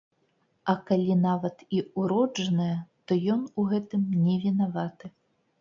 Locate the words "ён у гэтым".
3.35-4.01